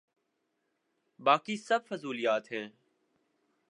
[1.19, 2.67] باقی سب فضولیات ہیں۔